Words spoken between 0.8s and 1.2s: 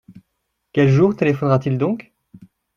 jour